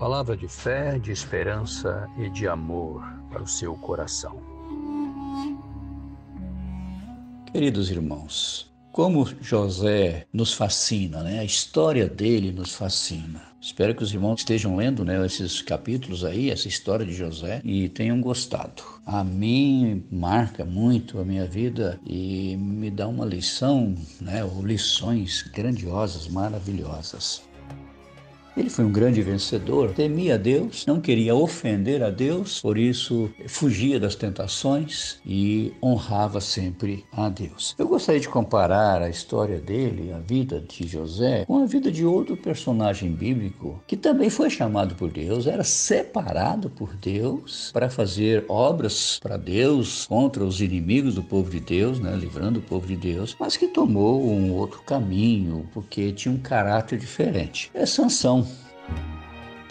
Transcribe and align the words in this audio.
Palavra 0.00 0.34
de 0.34 0.48
fé, 0.48 0.98
de 0.98 1.12
esperança 1.12 2.08
e 2.16 2.30
de 2.30 2.48
amor 2.48 3.04
para 3.28 3.42
o 3.42 3.46
seu 3.46 3.74
coração. 3.74 4.40
Queridos 7.52 7.90
irmãos, 7.90 8.72
como 8.92 9.28
José 9.42 10.26
nos 10.32 10.54
fascina, 10.54 11.22
né? 11.22 11.40
A 11.40 11.44
história 11.44 12.08
dele 12.08 12.50
nos 12.50 12.74
fascina. 12.74 13.42
Espero 13.60 13.94
que 13.94 14.02
os 14.02 14.14
irmãos 14.14 14.40
estejam 14.40 14.74
lendo 14.74 15.04
né, 15.04 15.22
esses 15.26 15.60
capítulos 15.60 16.24
aí, 16.24 16.50
essa 16.50 16.66
história 16.66 17.04
de 17.04 17.12
José, 17.12 17.60
e 17.62 17.90
tenham 17.90 18.22
gostado. 18.22 18.82
A 19.04 19.22
mim 19.22 20.02
marca 20.10 20.64
muito 20.64 21.20
a 21.20 21.24
minha 21.26 21.44
vida 21.44 22.00
e 22.06 22.56
me 22.56 22.90
dá 22.90 23.06
uma 23.06 23.26
lição, 23.26 23.94
né, 24.18 24.42
ou 24.42 24.64
lições 24.64 25.42
grandiosas, 25.42 26.26
maravilhosas. 26.26 27.49
Ele 28.56 28.68
foi 28.68 28.84
um 28.84 28.92
grande 28.92 29.22
vencedor, 29.22 29.92
temia 29.92 30.38
Deus, 30.38 30.84
não 30.86 31.00
queria 31.00 31.34
ofender 31.34 32.02
a 32.02 32.10
Deus, 32.10 32.60
por 32.60 32.76
isso 32.76 33.30
fugia 33.46 33.98
das 34.00 34.14
tentações 34.14 35.18
e 35.24 35.72
honrava 35.82 36.40
sempre 36.40 37.04
a 37.12 37.28
Deus. 37.28 37.74
Eu 37.78 37.86
gostaria 37.88 38.20
de 38.20 38.28
comparar 38.28 39.02
a 39.02 39.08
história 39.08 39.58
dele, 39.58 40.12
a 40.12 40.18
vida 40.18 40.60
de 40.60 40.86
José, 40.86 41.44
com 41.46 41.62
a 41.62 41.66
vida 41.66 41.90
de 41.90 42.04
outro 42.04 42.36
personagem 42.36 43.12
bíblico 43.12 43.82
que 43.86 43.96
também 43.96 44.28
foi 44.28 44.50
chamado 44.50 44.94
por 44.94 45.10
Deus, 45.10 45.46
era 45.46 45.64
separado 45.64 46.68
por 46.70 46.94
Deus 46.96 47.70
para 47.72 47.88
fazer 47.88 48.44
obras 48.48 49.18
para 49.22 49.36
Deus 49.36 50.06
contra 50.06 50.44
os 50.44 50.60
inimigos 50.60 51.14
do 51.14 51.22
povo 51.22 51.50
de 51.50 51.60
Deus, 51.60 52.00
né, 52.00 52.14
livrando 52.16 52.58
o 52.58 52.62
povo 52.62 52.86
de 52.86 52.96
Deus, 52.96 53.36
mas 53.38 53.56
que 53.56 53.68
tomou 53.68 54.28
um 54.28 54.52
outro 54.52 54.82
caminho 54.82 55.68
porque 55.72 56.12
tinha 56.12 56.34
um 56.34 56.38
caráter 56.38 56.98
diferente. 56.98 57.70
É 57.72 57.86
Sansão 57.86 58.39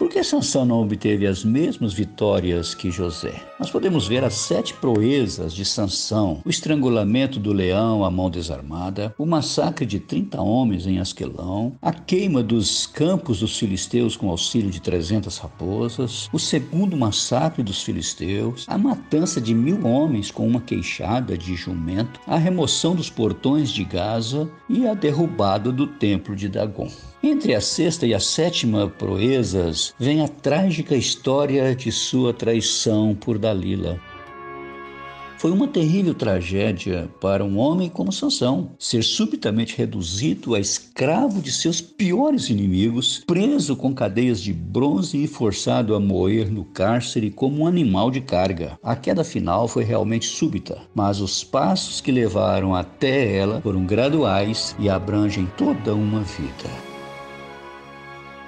por 0.00 0.08
que 0.08 0.24
Sansão 0.24 0.64
não 0.64 0.80
obteve 0.80 1.26
as 1.26 1.44
mesmas 1.44 1.92
vitórias 1.92 2.74
que 2.74 2.90
José? 2.90 3.34
Nós 3.58 3.70
podemos 3.70 4.08
ver 4.08 4.24
as 4.24 4.32
sete 4.32 4.72
proezas 4.72 5.52
de 5.52 5.62
Sansão: 5.62 6.40
o 6.42 6.48
estrangulamento 6.48 7.38
do 7.38 7.52
leão 7.52 8.02
à 8.02 8.10
mão 8.10 8.30
desarmada, 8.30 9.14
o 9.18 9.26
massacre 9.26 9.84
de 9.84 10.00
30 10.00 10.40
homens 10.40 10.86
em 10.86 10.98
Asquelão, 10.98 11.74
a 11.82 11.92
queima 11.92 12.42
dos 12.42 12.86
campos 12.86 13.40
dos 13.40 13.58
filisteus 13.58 14.16
com 14.16 14.30
auxílio 14.30 14.70
de 14.70 14.80
300 14.80 15.36
raposas, 15.36 16.30
o 16.32 16.38
segundo 16.38 16.96
massacre 16.96 17.62
dos 17.62 17.82
filisteus, 17.82 18.64
a 18.68 18.78
matança 18.78 19.38
de 19.38 19.54
mil 19.54 19.86
homens 19.86 20.30
com 20.30 20.48
uma 20.48 20.62
queixada 20.62 21.36
de 21.36 21.54
jumento, 21.54 22.18
a 22.26 22.38
remoção 22.38 22.94
dos 22.94 23.10
portões 23.10 23.70
de 23.70 23.84
Gaza 23.84 24.50
e 24.66 24.86
a 24.86 24.94
derrubada 24.94 25.70
do 25.70 25.86
templo 25.86 26.34
de 26.34 26.48
Dagon. 26.48 26.88
Entre 27.22 27.54
a 27.54 27.60
sexta 27.60 28.06
e 28.06 28.14
a 28.14 28.18
sétima 28.18 28.88
proezas 28.88 29.94
vem 29.98 30.22
a 30.22 30.28
trágica 30.28 30.96
história 30.96 31.76
de 31.76 31.92
sua 31.92 32.32
traição 32.32 33.14
por 33.14 33.38
Dalila. 33.38 34.00
Foi 35.36 35.50
uma 35.50 35.68
terrível 35.68 36.14
tragédia 36.14 37.10
para 37.20 37.44
um 37.44 37.58
homem 37.58 37.90
como 37.90 38.10
Sansão, 38.10 38.70
ser 38.78 39.02
subitamente 39.02 39.76
reduzido 39.76 40.54
a 40.54 40.60
escravo 40.60 41.42
de 41.42 41.52
seus 41.52 41.80
piores 41.80 42.48
inimigos, 42.48 43.22
preso 43.26 43.76
com 43.76 43.94
cadeias 43.94 44.40
de 44.40 44.54
bronze 44.54 45.22
e 45.22 45.26
forçado 45.26 45.94
a 45.94 46.00
moer 46.00 46.50
no 46.50 46.64
cárcere 46.64 47.30
como 47.30 47.62
um 47.62 47.66
animal 47.66 48.10
de 48.10 48.22
carga. 48.22 48.78
A 48.82 48.96
queda 48.96 49.24
final 49.24 49.68
foi 49.68 49.84
realmente 49.84 50.26
súbita, 50.26 50.80
mas 50.94 51.20
os 51.20 51.44
passos 51.44 52.00
que 52.00 52.10
levaram 52.10 52.74
até 52.74 53.36
ela 53.36 53.60
foram 53.60 53.84
graduais 53.84 54.74
e 54.78 54.88
abrangem 54.88 55.46
toda 55.58 55.94
uma 55.94 56.20
vida. 56.20 56.89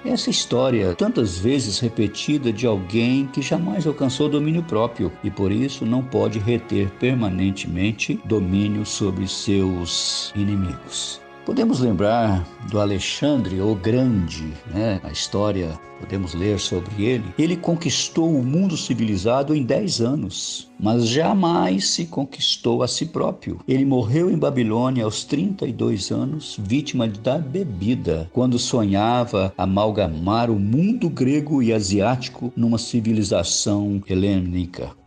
Essa 0.04 0.30
história, 0.30 0.96
tantas 0.96 1.38
vezes 1.38 1.78
repetida, 1.78 2.52
de 2.52 2.66
alguém 2.66 3.26
que 3.28 3.40
jamais 3.40 3.86
alcançou 3.86 4.28
domínio 4.28 4.62
próprio 4.64 5.12
e 5.22 5.30
por 5.30 5.52
isso 5.52 5.86
não 5.86 6.02
pode 6.02 6.40
reter 6.40 6.90
permanentemente 6.98 8.20
domínio 8.24 8.84
sobre 8.84 9.28
seus 9.28 10.32
inimigos. 10.34 11.20
Podemos 11.44 11.80
lembrar 11.80 12.46
do 12.70 12.80
Alexandre 12.80 13.60
o 13.60 13.74
Grande, 13.74 14.52
né? 14.72 15.00
A 15.02 15.10
história, 15.10 15.76
podemos 15.98 16.34
ler 16.34 16.60
sobre 16.60 17.04
ele. 17.04 17.24
Ele 17.36 17.56
conquistou 17.56 18.32
o 18.32 18.44
mundo 18.44 18.76
civilizado 18.76 19.52
em 19.52 19.64
10 19.64 20.00
anos, 20.00 20.70
mas 20.78 21.08
jamais 21.08 21.88
se 21.88 22.06
conquistou 22.06 22.80
a 22.84 22.88
si 22.88 23.06
próprio. 23.06 23.58
Ele 23.66 23.84
morreu 23.84 24.30
em 24.30 24.38
Babilônia 24.38 25.04
aos 25.04 25.24
32 25.24 26.12
anos, 26.12 26.56
vítima 26.62 27.08
da 27.08 27.38
bebida, 27.38 28.30
quando 28.32 28.56
sonhava 28.56 29.52
amalgamar 29.58 30.48
o 30.48 30.60
mundo 30.60 31.10
grego 31.10 31.60
e 31.60 31.72
asiático 31.72 32.52
numa 32.56 32.78
civilização 32.78 34.00
helênica. 34.08 35.01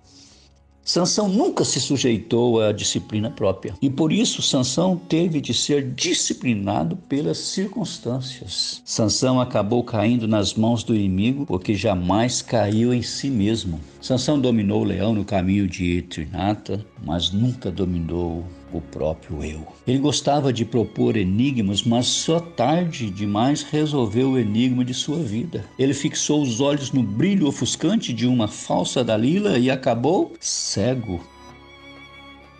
Sansão 0.85 1.27
nunca 1.27 1.65
se 1.65 1.81
sujeitou 1.81 2.61
à 2.61 2.71
disciplina 2.71 3.31
própria 3.31 3.73
e 3.81 3.89
por 3.89 4.11
isso 4.11 4.43
Sansão 4.43 4.95
teve 4.95 5.41
de 5.41 5.51
ser 5.51 5.91
disciplinado 5.91 6.95
pelas 6.95 7.39
circunstâncias. 7.39 8.83
Sansão 8.85 9.41
acabou 9.41 9.83
caindo 9.83 10.27
nas 10.27 10.53
mãos 10.53 10.83
do 10.83 10.95
inimigo 10.95 11.43
porque 11.47 11.73
jamais 11.73 12.43
caiu 12.43 12.93
em 12.93 13.01
si 13.01 13.31
mesmo. 13.31 13.81
Sansão 13.99 14.39
dominou 14.39 14.81
o 14.81 14.85
leão 14.85 15.11
no 15.11 15.25
caminho 15.25 15.67
de 15.67 16.03
Trinata, 16.03 16.85
mas 17.03 17.31
nunca 17.31 17.71
dominou 17.71 18.45
o 18.77 18.81
próprio 18.81 19.43
eu. 19.43 19.65
Ele 19.87 19.97
gostava 19.97 20.51
de 20.51 20.65
propor 20.65 21.15
enigmas, 21.17 21.83
mas 21.83 22.07
só 22.07 22.39
tarde 22.39 23.09
demais 23.09 23.63
resolveu 23.63 24.31
o 24.31 24.39
enigma 24.39 24.83
de 24.83 24.93
sua 24.93 25.17
vida. 25.17 25.65
Ele 25.77 25.93
fixou 25.93 26.41
os 26.41 26.59
olhos 26.59 26.91
no 26.91 27.03
brilho 27.03 27.47
ofuscante 27.47 28.13
de 28.13 28.27
uma 28.27 28.47
falsa 28.47 29.03
Dalila 29.03 29.57
e 29.57 29.69
acabou 29.69 30.33
cego 30.39 31.19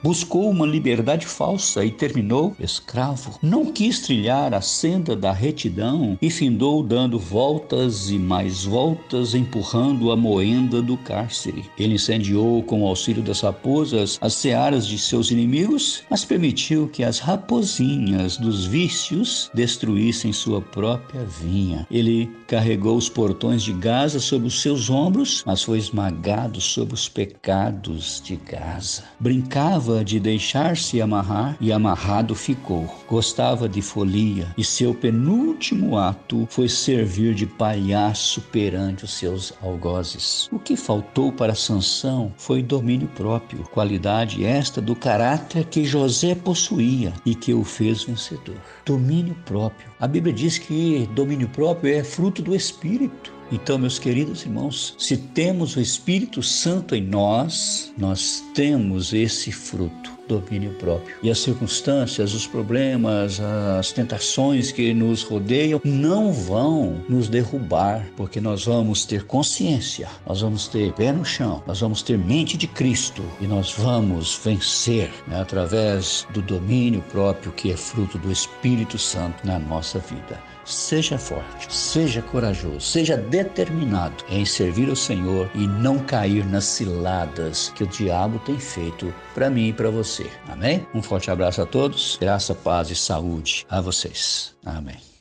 buscou 0.06 0.52
uma 0.52 0.68
liberdade 0.68 1.26
falsa 1.26 1.84
e 1.84 1.90
terminou 1.90 2.56
escravo. 2.60 3.40
Não 3.42 3.66
quis 3.66 4.02
trilhar 4.02 4.54
a 4.54 4.62
senda 4.62 5.16
da 5.16 5.32
retidão 5.32 6.16
e 6.22 6.30
findou 6.30 6.84
dando 6.84 7.18
voltas 7.18 8.12
e 8.12 8.20
mais 8.20 8.66
voltas, 8.66 9.34
empurrando 9.34 10.12
a 10.12 10.16
moenda 10.16 10.80
do 10.80 10.96
cárcere. 10.96 11.66
Ele 11.76 11.96
incendiou, 11.96 12.62
com 12.62 12.84
o 12.84 12.88
auxílio 12.88 13.24
das 13.24 13.42
raposas, 13.42 14.20
as 14.22 14.36
searas 14.36 14.86
de 14.86 15.00
seus 15.00 15.32
inimigos, 15.32 16.04
mas 16.08 16.24
permitiu 16.24 16.88
que 16.88 17.04
as 17.04 17.18
raposinhas 17.18 18.38
dos 18.38 18.64
vícios 18.64 19.50
destruíssem 19.56 20.32
sua 20.32 20.62
própria 20.62 21.24
vinha. 21.24 21.88
Ele 21.90 22.30
carregou 22.48 22.96
os 22.96 23.10
portões 23.10 23.64
de 23.64 23.74
Gaza 23.74 24.20
sobre 24.20 24.48
os 24.50 24.62
seus 24.62 24.88
ombros, 24.88 25.42
mas 25.48 25.64
foi 25.64 25.80
esmagado 25.80 26.62
sob 26.62 26.94
os 26.94 27.10
pecados 27.10 28.22
de 28.24 28.36
Gaza. 28.36 29.04
Brincava 29.20 29.95
de 30.04 30.20
deixar-se 30.20 31.02
amarrar 31.02 31.58
e 31.60 31.72
amarrado 31.72 32.36
ficou. 32.36 32.88
Gostava 33.08 33.68
de 33.70 33.82
folia 33.82 34.48
e 34.58 34.64
seu 34.64 34.94
penúltimo 34.94 35.98
ato 35.98 36.48
foi 36.50 36.68
servir 36.68 37.34
de 37.34 37.46
palhaço 37.46 38.42
perante 38.52 39.06
os 39.06 39.14
seus 39.14 39.54
algozes. 39.62 40.50
O 40.52 40.60
que 40.60 40.76
faltou 40.76 41.32
para 41.32 41.56
Sansão 41.56 42.34
foi 42.38 42.62
domínio 42.62 43.08
próprio, 43.10 43.64
qualidade 43.72 44.44
esta 44.44 44.82
do 44.82 44.96
caráter 44.96 45.66
que 45.66 45.84
José 45.84 46.36
possuía 46.36 47.14
e 47.26 47.36
que 47.36 47.54
o 47.54 47.64
fez 47.64 48.04
vencedor. 48.04 48.56
Domínio 48.86 49.36
próprio. 49.46 49.90
A 50.00 50.08
Bíblia 50.08 50.34
diz 50.34 50.58
que 50.58 51.08
domínio 51.14 51.48
próprio 51.50 51.94
é 51.94 52.04
fruto 52.04 52.42
do 52.42 52.56
espírito. 52.56 53.35
Então, 53.52 53.78
meus 53.78 54.00
queridos 54.00 54.44
irmãos, 54.44 54.96
se 54.98 55.16
temos 55.16 55.76
o 55.76 55.82
Espírito 55.82 56.42
Santo 56.42 56.96
em 56.96 57.02
nós, 57.02 57.94
nós 57.98 58.44
temos 58.56 59.14
esse 59.14 59.52
fruto, 59.52 60.12
domínio 60.28 60.72
próprio. 60.72 61.16
E 61.22 61.30
as 61.30 61.40
circunstâncias, 61.40 62.34
os 62.34 62.48
problemas, 62.48 63.40
as 63.40 63.92
tentações 63.92 64.72
que 64.72 64.94
nos 64.94 65.24
rodeiam 65.24 65.82
não 65.84 66.32
vão 66.32 67.04
nos 67.08 67.28
derrubar, 67.28 68.06
porque 68.16 68.40
nós 68.42 68.66
vamos 68.66 69.06
ter 69.06 69.24
consciência, 69.26 70.08
nós 70.26 70.42
vamos 70.42 70.68
ter 70.68 70.94
pé 70.94 71.12
no 71.12 71.26
chão, 71.26 71.64
nós 71.66 71.80
vamos 71.80 72.02
ter 72.02 72.18
mente 72.18 72.58
de 72.58 72.68
Cristo 72.68 73.24
e 73.40 73.48
nós 73.48 73.74
vamos 73.78 74.40
vencer 74.44 75.12
né, 75.28 75.40
através 75.40 76.28
do 76.34 76.42
domínio 76.42 77.02
próprio 77.12 77.52
que 77.52 77.72
é 77.72 77.78
fruto 77.78 78.18
do 78.18 78.32
Espírito 78.32 78.98
Santo 78.98 79.46
na 79.46 79.60
nossa 79.60 80.00
vida. 80.00 80.40
Seja 80.66 81.20
forte, 81.20 81.72
seja 81.72 82.24
corajoso, 82.24 82.82
seja 82.82 83.16
determinado 83.16 84.24
em 84.28 84.44
servir 84.44 84.90
ao 84.90 84.96
Senhor 84.96 85.48
e 85.54 85.68
não 85.68 86.00
cair 86.00 86.44
nas 86.44 86.64
ciladas 86.64 87.72
que 87.76 87.84
o 87.84 87.88
diabo 87.88 88.40
tem 88.40 88.58
feito 88.58 89.14
para 89.36 89.48
mim 89.48 89.68
e 89.68 89.74
para 89.74 89.92
você. 90.16 90.30
Amém? 90.48 90.86
Um 90.94 91.02
forte 91.02 91.30
abraço 91.30 91.62
a 91.62 91.66
todos, 91.66 92.18
graça, 92.20 92.56
paz 92.56 92.90
e 92.90 92.96
saúde 92.96 93.66
a 93.70 93.82
vocês. 93.82 94.56
Amém. 94.66 95.15